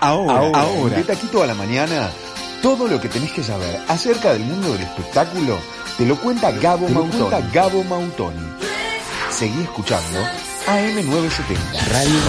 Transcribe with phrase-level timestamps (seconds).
[0.00, 2.10] Ahora, ahora, de Taquito a la Mañana,
[2.62, 5.58] todo lo que tenés que saber acerca del mundo del espectáculo
[5.96, 7.52] te lo cuenta Gabo Mautoni.
[7.52, 8.46] Gabo Mautoni.
[9.30, 10.20] Seguí escuchando
[10.66, 12.20] AM970, Radio,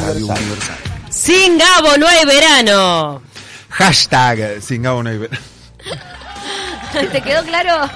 [0.00, 0.76] Radio Universal.
[1.10, 3.22] Sin Gabo no hay verano.
[3.70, 5.55] Hashtag sin Gabo no hay verano.
[7.12, 7.90] ¿Te quedó claro?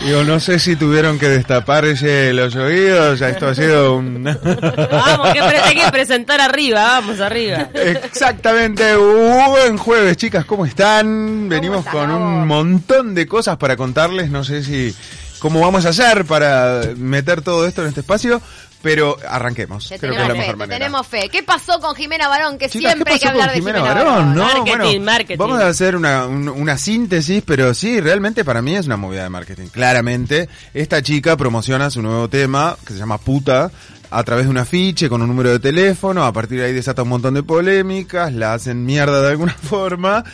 [0.04, 4.24] Digo, no sé si tuvieron que destaparse los oídos, esto ha sido un...
[4.90, 7.68] vamos, que hay que presentar arriba, vamos arriba.
[7.74, 11.48] Exactamente, buen jueves chicas, ¿cómo están?
[11.48, 14.94] Venimos con un montón de cosas para contarles, no sé si
[15.38, 18.40] cómo vamos a hacer para meter todo esto en este espacio,
[18.82, 19.88] pero arranquemos.
[19.88, 20.78] Creo que es la mejor manera.
[20.78, 21.28] Tenemos fe.
[21.30, 22.58] ¿Qué pasó con Jimena Barón?
[22.58, 24.34] Que siempre hay que hablar de Jimena, Barón.
[24.34, 24.44] ¿no?
[24.44, 25.38] Marketing, marketing.
[25.38, 29.30] Vamos a hacer una, una síntesis, pero sí, realmente para mí es una movida de
[29.30, 29.66] marketing.
[29.68, 33.70] Claramente, esta chica promociona su nuevo tema, que se llama Puta,
[34.10, 37.02] a través de un afiche con un número de teléfono, a partir de ahí desata
[37.02, 40.24] un montón de polémicas, la hacen mierda de alguna forma,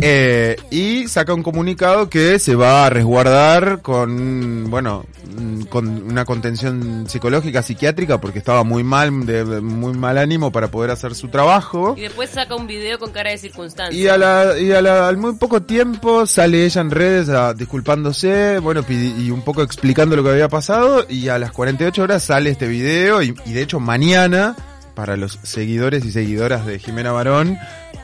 [0.00, 5.04] eh, y saca un comunicado que se va a resguardar con, bueno,
[5.68, 10.92] con una contención psicológica, psiquiátrica, porque estaba muy mal, de muy mal ánimo para poder
[10.92, 11.94] hacer su trabajo.
[11.96, 14.00] Y después saca un video con cara de circunstancia.
[14.00, 17.54] Y, a la, y a la, al muy poco tiempo sale ella en redes a,
[17.54, 22.22] disculpándose, bueno, y un poco explicando lo que había pasado, y a las 48 horas
[22.22, 24.54] sale este video, y, y de hecho mañana,
[24.94, 27.58] para los seguidores y seguidoras de Jimena Barón,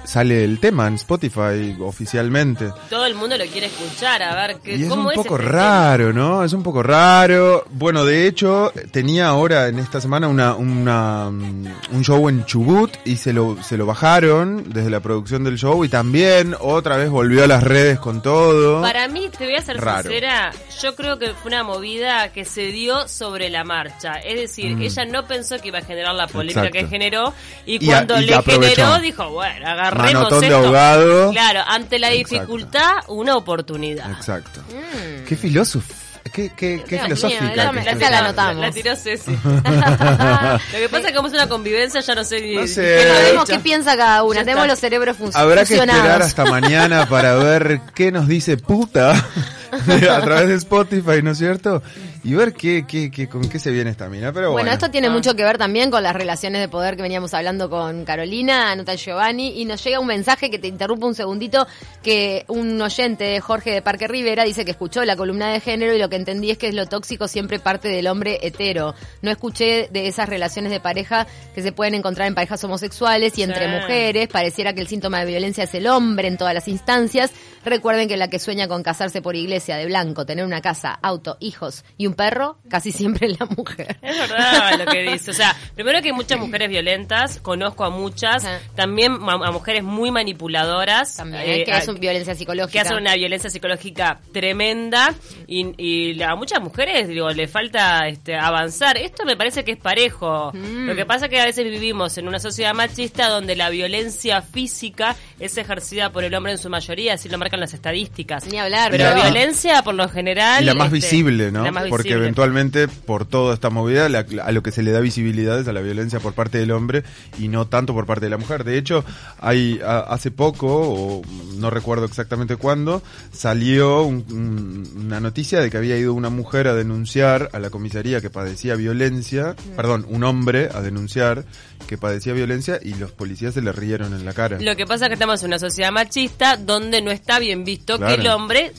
[0.05, 2.70] sale el tema en Spotify oficialmente.
[2.91, 6.12] Todo el mundo lo quiere escuchar, a ver qué, y es un poco este raro,
[6.12, 6.44] ¿no?
[6.44, 7.64] Es un poco raro.
[7.70, 13.16] Bueno, de hecho, tenía ahora en esta semana una, una un show en Chubut y
[13.16, 17.44] se lo, se lo bajaron desde la producción del show y también otra vez volvió
[17.44, 18.82] a las redes con todo.
[18.82, 22.66] Para mí, te voy a ser sincera, yo creo que fue una movida que se
[22.66, 24.14] dio sobre la marcha.
[24.14, 24.82] Es decir, mm.
[24.82, 27.32] ella no pensó que iba a generar la polémica que generó
[27.66, 31.31] y cuando le generó dijo, bueno, agarra Manotón de ahogado.
[31.31, 34.11] Claro, ante la dificultad, una oportunidad.
[34.12, 34.61] Exacto.
[34.69, 35.25] Mm.
[35.25, 35.94] Qué filósofo.
[36.32, 37.55] Qué, qué, qué filosófica.
[37.55, 38.60] la, la, anotamos.
[38.60, 39.31] La, tiró Ceci.
[39.31, 42.56] Lo que pasa es que como es una convivencia, ya no sé ni.
[42.56, 43.37] No sé.
[43.47, 44.41] qué piensa cada una.
[44.41, 45.53] Tenemos los cerebros funcionando.
[45.53, 49.15] Habrá que esperar hasta mañana para ver qué nos dice puta
[50.10, 51.82] a través de Spotify, ¿no es cierto?
[52.24, 54.32] y ver qué, qué, qué, con qué se viene esta mina.
[54.32, 55.10] Pero bueno, bueno esto tiene ah.
[55.10, 58.94] mucho que ver también con las relaciones de poder que veníamos hablando con Carolina, Nota
[58.94, 61.66] Giovanni, y nos llega un mensaje que te interrumpe un segundito,
[62.02, 65.98] que un oyente, Jorge de Parque Rivera, dice que escuchó la columna de género y
[65.98, 68.94] lo que entendí es que es lo tóxico siempre parte del hombre hetero.
[69.20, 73.42] No escuché de esas relaciones de pareja que se pueden encontrar en parejas homosexuales y
[73.42, 74.28] entre mujeres.
[74.28, 77.32] Pareciera que el síntoma de violencia es el hombre en todas las instancias.
[77.64, 81.36] Recuerden que la que sueña con casarse por iglesia de blanco, tener una casa, auto,
[81.41, 83.98] hijos y un perro, casi siempre es la mujer.
[84.02, 85.30] Es verdad lo que dice.
[85.30, 90.10] O sea, primero que hay muchas mujeres violentas, conozco a muchas, también a, mujeres muy
[90.10, 91.16] manipuladoras.
[91.16, 92.72] También, eh, que hacen violencia psicológica.
[92.72, 95.14] Que hacen una violencia psicológica tremenda
[95.47, 98.97] y, a muchas mujeres, digo, le falta este, avanzar.
[98.98, 100.53] Esto me parece que es parejo.
[100.53, 100.86] Mm.
[100.86, 104.42] Lo que pasa es que a veces vivimos en una sociedad machista donde la violencia
[104.42, 108.47] física es ejercida por el hombre en su mayoría, así lo marcan las estadísticas.
[108.50, 108.91] Ni hablar.
[108.91, 110.62] Pero la violencia, por lo general...
[110.62, 111.65] Y la más este, visible, ¿no?
[111.88, 115.72] Porque eventualmente, por toda esta movida, a lo que se le da visibilidad es a
[115.72, 117.04] la violencia por parte del hombre
[117.38, 118.65] y no tanto por parte de la mujer.
[118.65, 119.04] De hecho,
[119.41, 121.22] hay hace poco, o
[121.64, 123.02] no recuerdo exactamente cuándo,
[123.32, 128.28] salió una noticia de que había ido una mujer a denunciar a la comisaría que
[128.28, 129.76] padecía violencia, mm.
[129.76, 131.47] perdón, un hombre a denunciar
[131.86, 134.58] que padecía violencia y los policías se le rieron en la cara.
[134.60, 137.98] Lo que pasa es que estamos en una sociedad machista donde no está bien visto
[137.98, 138.74] que el hombre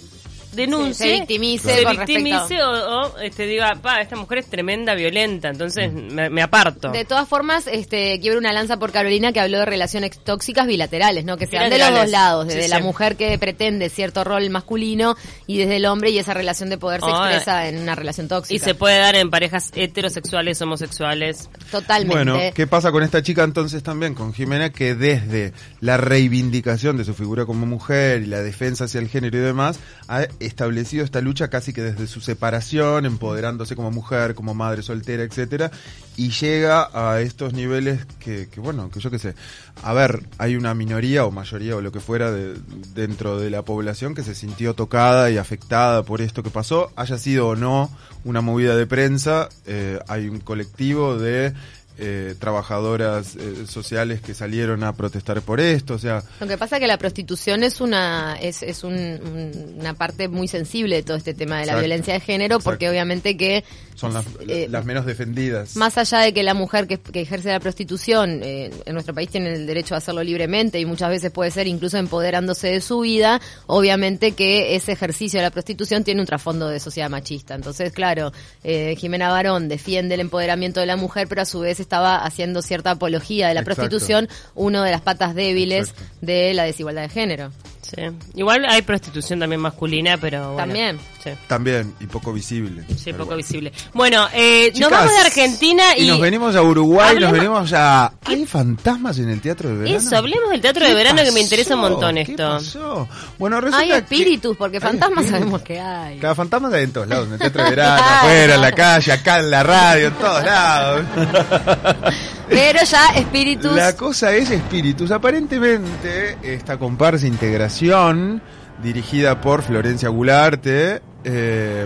[0.55, 5.91] denuncie, se victimice, se victimice o, este, diga, pa, esta mujer es tremenda, violenta, entonces
[5.91, 6.91] me, aparto.
[6.91, 11.25] De todas formas, este, quiero una lanza por Carolina que habló de relaciones tóxicas bilaterales,
[11.25, 11.37] ¿no?
[11.37, 15.15] Que sean de los dos lados, desde la mujer que pretende cierto rol masculino
[15.47, 18.55] y desde el hombre y esa relación de poder se expresa en una relación tóxica.
[18.55, 21.49] Y se puede dar en parejas heterosexuales, homosexuales.
[21.71, 22.15] Totalmente.
[22.15, 27.03] Bueno, ¿qué pasa con esta chica entonces también, con Jimena, que desde la reivindicación de
[27.05, 31.21] su figura como mujer y la defensa hacia el género y demás, ha establecido esta
[31.21, 35.71] lucha casi que desde su separación, empoderándose como mujer, como madre soltera, etcétera,
[36.17, 39.35] y llega a estos niveles que, que, bueno, que yo qué sé,
[39.83, 42.55] a ver, hay una minoría o mayoría o lo que fuera de,
[42.93, 47.17] dentro de la población que se sintió tocada y afectada por esto que pasó, haya
[47.17, 47.89] sido o no
[48.23, 51.53] una movida de prensa, eh, hay un colectivo de
[51.97, 56.23] eh, trabajadoras eh, sociales que salieron a protestar por esto, o sea...
[56.41, 60.97] Lo que pasa es que la prostitución es una es, es una parte muy sensible
[60.97, 63.63] de todo este tema de la violencia de género, porque obviamente que...
[63.95, 65.77] Son las, eh, las, menos defendidas.
[65.77, 69.65] Más allá de que la mujer que, ejerce la prostitución en nuestro país tiene el
[69.65, 74.33] derecho a hacerlo libremente y muchas veces puede ser incluso empoderándose de su vida, obviamente
[74.33, 77.55] que ese ejercicio de la prostitución tiene un trasfondo de sociedad machista.
[77.55, 78.33] Entonces, claro,
[78.63, 82.91] Jimena Barón defiende el empoderamiento de la mujer, pero a su vez estaba haciendo cierta
[82.91, 87.51] apología de la prostitución, uno de las patas débiles de la desigualdad de género.
[87.85, 88.01] Sí.
[88.33, 90.99] Igual hay prostitución también masculina, pero bueno, También.
[91.47, 92.83] También, y poco visible.
[92.95, 93.71] Sí, poco visible.
[93.93, 96.07] Bueno, eh, nos vamos de Argentina y...
[96.07, 98.13] nos venimos a Uruguay, nos venimos a...
[98.25, 99.97] ¿Hay fantasmas en el Teatro de Verano?
[99.97, 102.35] Eso, hablemos del Teatro de Verano que me interesa un montón esto.
[102.35, 103.07] ¿Qué pasó?
[103.39, 106.19] Bueno, resulta Hay espíritus, porque fantasmas sabemos que hay.
[106.19, 109.11] Cada fantasma hay en todos lados, en el Teatro de Verano, afuera, en la calle,
[109.11, 111.05] acá en la radio, en todos lados.
[112.49, 113.75] Pero ya espíritus...
[113.75, 115.11] La cosa es espíritus.
[115.11, 118.41] Aparentemente, esta comparsa integración
[118.81, 121.85] dirigida por Florencia Gularte, eh,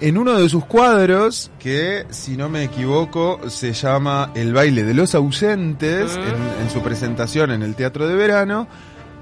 [0.00, 4.94] en uno de sus cuadros, que si no me equivoco se llama El baile de
[4.94, 8.68] los ausentes, en, en, su presentación en el Teatro de Verano,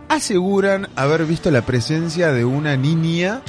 [0.08, 3.40] aseguran haber visto la presencia de una niña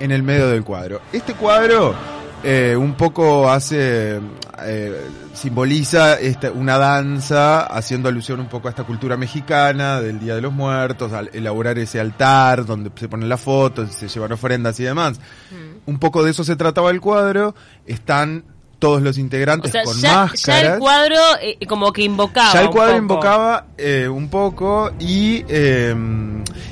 [0.00, 1.00] en el medio del cuadro.
[1.12, 1.94] Este cuadro
[2.42, 4.18] eh, un poco hace,
[4.64, 5.00] eh,
[5.34, 10.40] simboliza esta, una danza, haciendo alusión un poco a esta cultura mexicana del Día de
[10.40, 14.84] los Muertos, al elaborar ese altar donde se ponen las fotos, se llevan ofrendas y
[14.84, 15.18] demás.
[15.50, 15.90] Mm.
[15.90, 17.54] Un poco de eso se trataba el cuadro.
[17.86, 18.44] Están
[18.80, 20.42] todos los integrantes con máscaras.
[20.44, 22.52] Ya el cuadro eh, como que invocaba.
[22.52, 25.94] Ya el cuadro invocaba eh, un poco y, eh,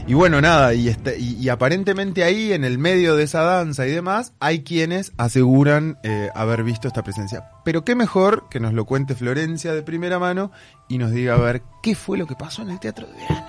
[0.06, 3.90] y bueno, nada, y, este, y, aparentemente ahí en el medio de esa danza y
[3.90, 5.98] demás hay quienes aseguran
[6.34, 7.50] haber visto esta presencia.
[7.64, 10.50] Pero qué mejor que nos lo cuente Florencia de primera mano
[10.88, 13.46] y nos diga a ver qué fue lo que pasó en el Teatro de Verano.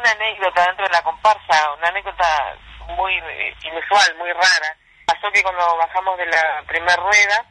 [0.00, 2.56] Una anécdota dentro de la comparsa, una anécdota
[2.96, 4.76] muy eh, inusual, muy rara.
[5.04, 7.44] Pasó que cuando bajamos de la primera rueda,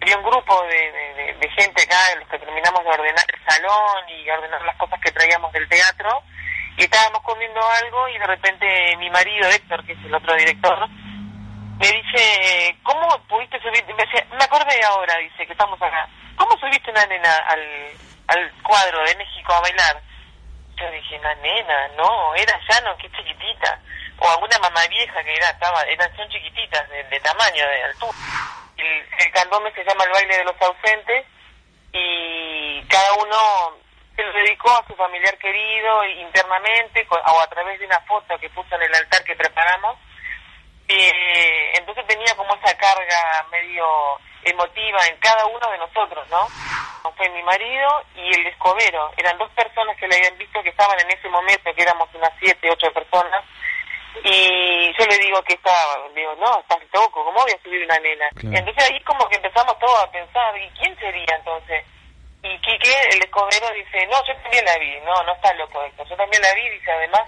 [0.00, 4.62] había un grupo de, gente acá, los que terminamos de ordenar el salón y ordenar
[4.62, 6.22] las cosas que traíamos del teatro,
[6.76, 10.88] y estábamos comiendo algo y de repente mi marido, Héctor, que es el otro director,
[10.88, 13.84] me dice, ¿cómo pudiste subir?
[13.86, 16.08] Me, decía, me acordé ahora, dice, que estamos acá.
[16.36, 17.34] ¿Cómo subiste una nena
[18.28, 20.09] al cuadro de México a bailar?
[20.80, 23.78] Yo dije, una nena, no, era llano, que chiquitita.
[24.18, 28.18] O alguna mamá vieja que era, estaba, eran, son chiquititas, de, tamaño, de altura.
[28.76, 31.26] El, el se llama el baile de los ausentes
[31.92, 33.76] y cada uno
[34.16, 38.50] se lo dedicó a su familiar querido internamente o a través de una foto que
[38.50, 39.98] puso en el altar que preparamos.
[40.88, 43.86] Eh, entonces tenía como esa carga medio
[44.44, 46.48] emotiva en cada uno de nosotros, ¿no?
[47.16, 49.10] Fue mi marido y el escobero.
[49.16, 52.32] Eran dos personas que le habían visto que estaban en ese momento, que éramos unas
[52.38, 53.44] siete, ocho personas.
[54.24, 57.98] Y yo le digo que estaba, digo, no, estás loco, ¿cómo voy a subir una
[57.98, 58.28] nena?
[58.42, 61.84] Entonces ahí como que empezamos todos a pensar, ¿y quién sería entonces?
[62.42, 66.04] Y Quique, el escobero, dice, no, yo también la vi, no, no está loco esto,
[66.04, 67.22] yo también la vi, dice, además,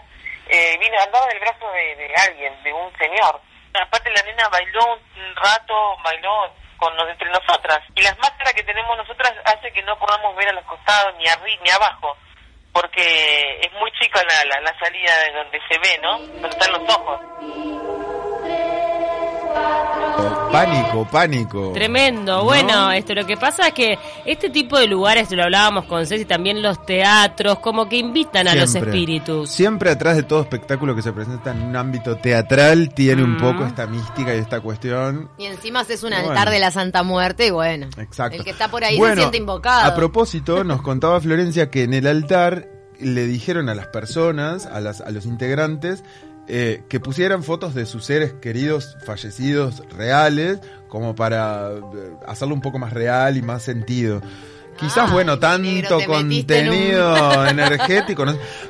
[0.48, 3.40] eh, vino, andaba del brazo de, de alguien, de un señor.
[3.74, 6.50] Aparte la nena bailó un rato, bailó
[6.82, 7.78] con entre nosotras.
[7.94, 11.28] Y las máscaras que tenemos nosotras hace que no podamos ver a los costados ni
[11.28, 12.16] arriba ni abajo,
[12.72, 16.18] porque es muy chica la, la, la salida de donde se ve, ¿no?
[16.18, 17.91] Donde están los ojos.
[20.52, 21.72] Pánico, pánico.
[21.72, 22.44] Tremendo.
[22.44, 26.26] Bueno, esto lo que pasa es que este tipo de lugares, lo hablábamos con Ceci,
[26.26, 29.50] también los teatros, como que invitan a los espíritus.
[29.50, 33.64] Siempre atrás de todo espectáculo que se presenta en un ámbito teatral tiene un poco
[33.64, 35.30] esta mística y esta cuestión.
[35.38, 37.88] Y encima es un altar de la Santa Muerte y bueno.
[37.96, 38.36] Exacto.
[38.36, 39.90] El que está por ahí se siente invocado.
[39.90, 42.68] A propósito, nos contaba Florencia que en el altar
[43.00, 46.04] le dijeron a las personas, a, las, a los integrantes,
[46.48, 52.60] eh, que pusieran fotos de sus seres queridos fallecidos reales, como para eh, hacerlo un
[52.60, 54.20] poco más real y más sentido.
[54.76, 58.24] Quizás, bueno, tanto contenido energético.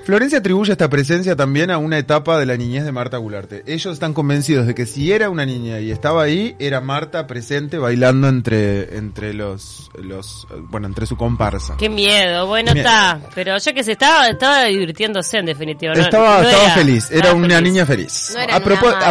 [0.04, 3.62] Florencia atribuye esta presencia también a una etapa de la niñez de Marta Gularte.
[3.66, 7.78] Ellos están convencidos de que si era una niña y estaba ahí, era Marta presente
[7.78, 11.76] bailando entre, entre los, los, bueno, entre su comparsa.
[11.78, 15.92] Qué miedo, bueno está, pero ya que se estaba, estaba divirtiéndose en definitiva.
[15.94, 18.36] estaba, estaba feliz, era una niña feliz.
[18.36, 18.60] a, a,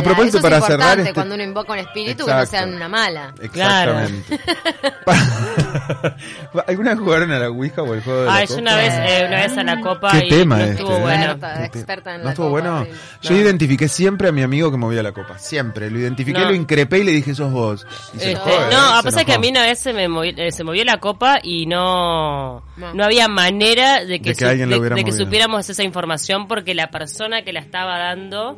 [0.02, 1.00] propósito, para cerrar.
[1.00, 1.14] Este...
[1.14, 3.34] cuando uno invoca un espíritu que no sea una mala.
[3.42, 4.40] Exactamente.
[6.82, 8.54] ¿Alguna vez jugaron a la Ouija o el juego de la Ah, copa?
[8.54, 10.98] yo una vez, eh, una vez a la copa ¿Qué y tema no este, estuvo
[10.98, 11.02] eh?
[11.02, 11.24] bueno.
[11.32, 12.86] Experta, experta en ¿No la estuvo copa, bueno?
[13.22, 13.28] sí.
[13.30, 15.38] Yo identifiqué siempre a mi amigo que movía la copa.
[15.38, 15.90] Siempre.
[15.92, 16.46] Lo identifiqué, No.
[16.50, 17.86] lo increpé y le dije, sos vos.
[18.14, 18.66] Y se Este, enojó, ¿eh?
[18.72, 20.98] no, Se pasa que a mí una vez se me movió, eh, se movió la
[20.98, 22.94] copa y no, No.
[22.94, 25.26] no había manera de que, De que alguien lo de- hubiera de que movido.
[25.26, 28.58] supiéramos esa información porque la persona que la estaba dando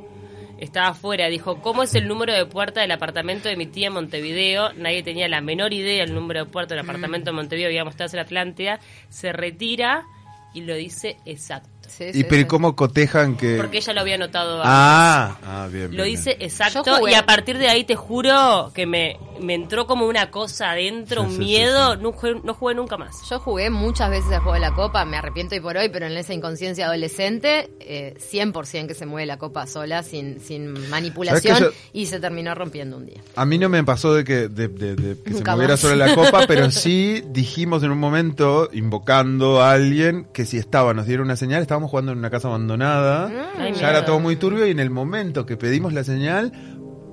[0.58, 1.28] estaba afuera.
[1.28, 4.74] Dijo, ¿cómo es el número de puerta del apartamento de mi tía en Montevideo?
[4.74, 8.10] Nadie tenía la menor idea del número de puerta del apartamento de Montevideo, habíamos estado
[8.12, 8.80] en la Atlántida.
[9.10, 10.06] Se retira
[10.54, 11.70] y lo dice exacto.
[11.88, 12.48] Sí, ¿Y sí, pero sí.
[12.48, 13.58] cómo cotejan que...?
[13.58, 14.70] Porque ella lo había notado antes.
[14.74, 16.16] Ah, ah, bien, bien, Lo bien.
[16.16, 20.32] dice exacto y a partir de ahí te juro que me, me entró como una
[20.32, 22.00] cosa adentro, Sí, un miedo, sí.
[22.02, 23.30] No, jugué, no jugué nunca más.
[23.30, 26.08] Yo jugué muchas veces el juego de la copa, me arrepiento hoy por hoy, pero
[26.08, 31.58] en esa inconsciencia adolescente, eh, 100% que se mueve la copa sola, sin, sin manipulación,
[31.58, 33.22] ¿Sabes y se terminó rompiendo un día.
[33.36, 36.16] A mí no me pasó de que, de, de- de que se moviera solo la
[36.16, 41.26] copa, pero sí dijimos en un momento, invocando a alguien, que si estaba, nos dieron
[41.26, 43.90] una señal, estábamos jugando en una casa abandonada, Ay, ya miedo.
[43.90, 46.52] era todo muy turbio y en el momento que pedimos la señal,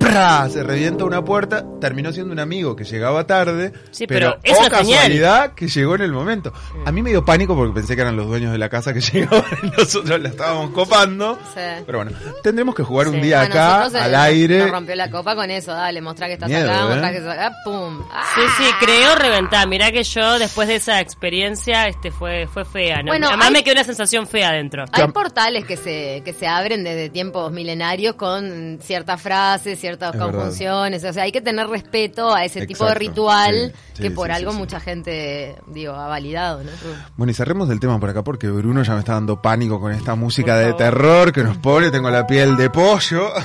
[0.01, 0.49] ¡pra!
[0.49, 4.67] se revienta una puerta, terminó siendo un amigo que llegaba tarde, Sí, pero, pero es
[4.67, 6.53] oh casualidad que llegó en el momento.
[6.85, 9.01] A mí me dio pánico porque pensé que eran los dueños de la casa que
[9.13, 11.39] llegaban y nosotros la estábamos copando.
[11.55, 11.61] Sí.
[11.87, 14.59] Pero bueno, tendremos que jugar un día acá, eh, al nos- aire.
[14.61, 16.89] Nos rompió la copa con eso, dale, mostrá que estás Miedo, acá, ¿eh?
[16.89, 18.03] mostrá que estás acá, pum.
[18.11, 18.25] Ah.
[18.35, 19.69] Sí, sí, creo reventar.
[19.69, 23.03] Mirá que yo después de esa experiencia este fue fue fea.
[23.03, 23.09] ¿no?
[23.13, 24.85] Bueno, Además hay- me quedó una sensación fea adentro.
[24.93, 29.99] Hay portales que se, que se abren desde tiempos milenarios con ciertas frases, ciertas Es
[30.13, 30.33] verdad.
[30.33, 31.05] conjunciones.
[31.05, 34.33] O sea, hay que tener respeto a ese tipo de ritual Sí, que por sí,
[34.33, 36.71] algo mucha gente, digo, ha validado, ¿no?
[37.17, 39.93] Bueno, y cerremos el tema por acá porque Bruno ya me está dando pánico con
[39.93, 43.31] esta música de terror que nos pone, tengo la piel de pollo.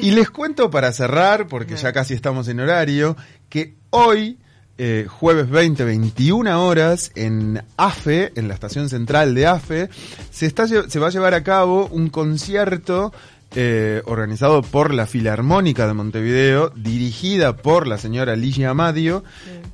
[0.00, 3.16] Y les cuento para cerrar, porque ya casi estamos en horario,
[3.48, 4.38] que hoy,
[4.78, 9.88] eh, jueves 20, 21 horas, en AFE, en la estación central de AFE,
[10.30, 13.12] se, está, se va a llevar a cabo un concierto
[13.54, 19.24] eh, organizado por la Filarmónica de Montevideo, dirigida por la señora Ligia Amadio.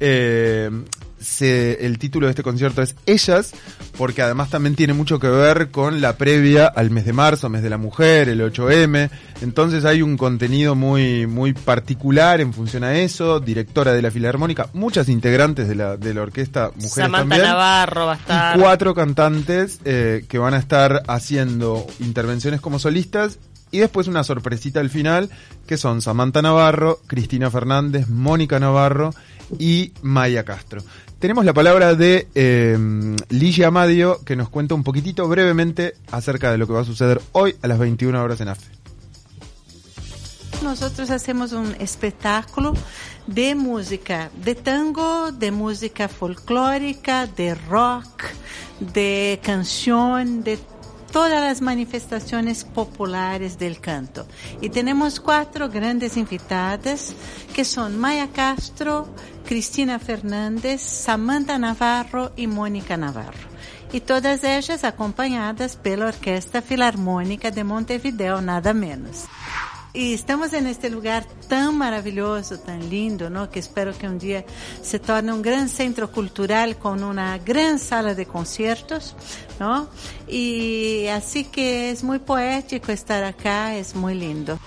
[0.00, 0.70] Eh,
[1.20, 3.52] se- el título de este concierto es Ellas,
[3.96, 7.62] porque además también tiene mucho que ver con la previa al mes de marzo, mes
[7.62, 9.08] de la mujer, el 8M.
[9.40, 13.38] Entonces hay un contenido muy, muy particular en función a eso.
[13.38, 17.42] Directora de la Filarmónica, muchas integrantes de la, de la orquesta Mujeres Samantha también.
[17.42, 18.56] Navarro va a estar.
[18.56, 23.38] Y cuatro cantantes eh, que van a estar haciendo intervenciones como solistas
[23.72, 25.30] y después una sorpresita al final
[25.66, 29.12] que son Samantha Navarro, Cristina Fernández, Mónica Navarro
[29.58, 30.82] y Maya Castro.
[31.18, 32.76] Tenemos la palabra de eh,
[33.30, 37.20] Ligia Amadio que nos cuenta un poquitito brevemente acerca de lo que va a suceder
[37.32, 38.66] hoy a las 21 horas en AFE.
[40.62, 42.74] Nosotros hacemos un espectáculo
[43.26, 48.24] de música, de tango, de música folclórica, de rock,
[48.80, 50.58] de canción, de
[51.12, 54.26] todas las manifestaciones populares del canto.
[54.60, 57.14] Y tenemos cuatro grandes invitadas
[57.54, 59.06] que son Maya Castro,
[59.46, 63.52] Cristina Fernández, Samantha Navarro y Mónica Navarro.
[63.92, 69.26] Y todas ellas acompañadas pela Orquesta Filarmónica de Montevideo, nada menos.
[69.94, 73.50] Y estamos en este lugar tan maravilloso, tan lindo, ¿no?
[73.50, 74.42] Que espero que un día
[74.82, 79.14] se torne un gran centro cultural con una gran sala de conciertos,
[79.60, 79.88] ¿no?
[80.26, 84.58] Y así que es muy poético estar acá, es muy lindo.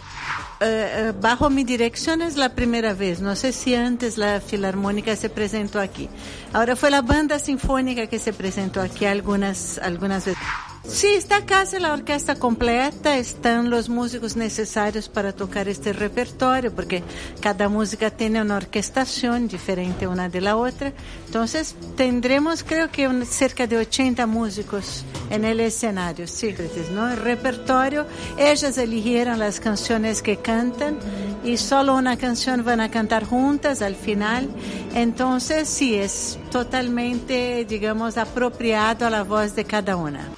[0.61, 3.19] Eh, bajo mi dirección es la primera vez.
[3.19, 6.07] No sé si antes la Filarmónica se presentó aquí.
[6.53, 10.43] Ahora fue la banda sinfónica que se presentó aquí algunas, algunas veces.
[10.87, 17.03] Sí, está casi la orquesta completa, están los músicos necesarios para tocar este repertorio, porque
[17.41, 20.93] cada música tiene una orquestación diferente una de la otra.
[21.25, 26.55] Entonces, tendremos creo que cerca de 80 músicos en el escenario, sí,
[26.93, 27.11] ¿no?
[27.11, 28.05] El repertorio,
[28.37, 30.97] ellas eligieron las canciones que cantan
[31.43, 34.49] y solo una canción van a cantar juntas al final.
[34.93, 40.29] Entonces, sí, es totalmente, digamos, apropiado a la voz de cada una.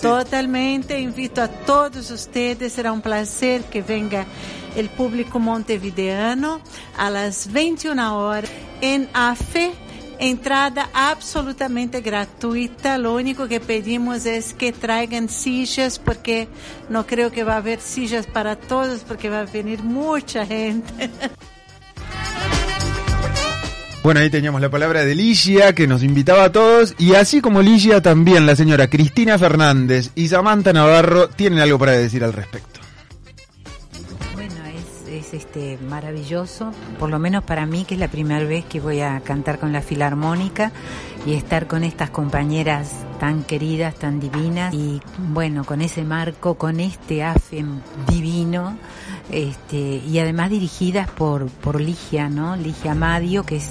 [0.00, 4.26] Totalmente, invito a todos ustedes, será un placer que venga
[4.76, 6.60] el público montevideano
[7.10, 8.50] las 21 horas
[8.80, 9.72] en AFE.
[10.18, 12.96] Entrada absolutamente gratuita.
[12.96, 16.46] Lo único que pedimos es que traigan sillas porque
[16.88, 21.10] no creo que va a haber sillas para todos porque va a venir mucha gente.
[24.02, 27.62] Bueno, ahí teníamos la palabra de Ligia que nos invitaba a todos y así como
[27.62, 32.80] Ligia también la señora Cristina Fernández y Samantha Navarro tienen algo para decir al respecto.
[34.34, 38.44] Bueno, es, es es este maravilloso, por lo menos para mí que es la primera
[38.44, 40.72] vez que voy a cantar con la filarmónica
[41.24, 42.90] y estar con estas compañeras
[43.20, 48.76] tan queridas, tan divinas y bueno, con ese marco, con este AFEM divino
[49.30, 52.56] este, y además dirigidas por, por Ligia, ¿no?
[52.56, 53.68] Ligia Madio, que es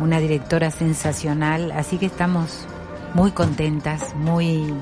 [0.00, 2.66] una directora sensacional, así que estamos
[3.14, 4.72] muy contentas, muy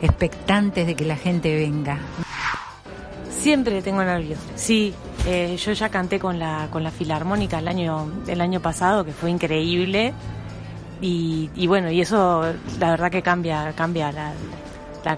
[0.00, 1.98] expectantes de que la gente venga.
[3.30, 4.38] Siempre tengo nervios.
[4.56, 4.94] Sí,
[5.26, 9.12] eh, yo ya canté con la con la filarmónica el año el año pasado, que
[9.12, 10.12] fue increíble.
[11.04, 12.44] Y, bueno, y eso
[12.78, 14.34] la verdad que cambia cambia la,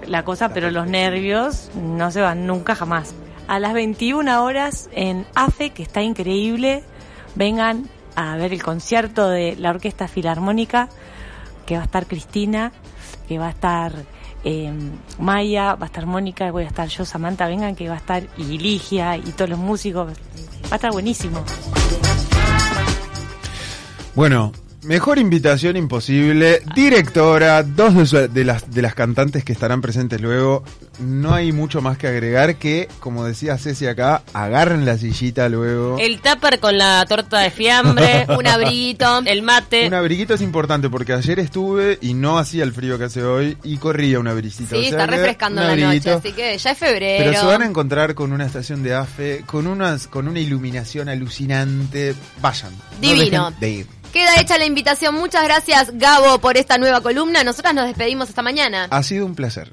[0.07, 3.15] la, cosa, pero los nervios no se van nunca jamás.
[3.49, 6.83] A las 21 horas en AFE, que está increíble,
[7.35, 10.89] vengan a ver el concierto de la Orquesta Filarmónica,
[11.67, 12.73] que va a estar Cristina,
[13.29, 13.93] que va a estar
[14.45, 14.73] eh,
[15.19, 18.27] Maya, va a estar Mónica, voy a estar yo, Samantha, vengan que va a estar
[18.37, 21.43] y Ligia y todos los músicos, va a estar buenísimo.
[24.15, 24.53] Bueno,
[24.85, 26.61] Mejor invitación imposible.
[26.75, 30.63] Directora, dos de, las, de las cantantes que estarán presentes luego.
[30.99, 35.97] No hay mucho más que agregar que, como decía Ceci acá, agarren la sillita luego.
[35.99, 39.87] El tupper con la torta de fiambre, un abriguito, el mate.
[39.87, 43.57] Un abriguito es importante porque ayer estuve y no hacía el frío que hace hoy
[43.65, 44.77] y corría una brisita.
[44.77, 47.25] Sí, está refrescando la noche, así que ya es febrero.
[47.25, 51.09] Pero se van a encontrar con una estación de AFE, con, unas, con una iluminación
[51.09, 52.15] alucinante.
[52.41, 52.73] Vayan.
[53.01, 53.51] Divino.
[53.59, 54.04] de ir.
[54.15, 55.13] Queda hecha la invitación.
[55.17, 57.43] Muchas gracias, Gabo, por esta nueva columna.
[57.43, 58.87] Nosotras nos despedimos esta mañana.
[58.93, 59.73] Ha sido un placer.